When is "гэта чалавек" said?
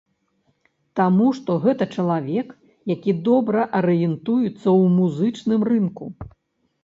1.65-2.47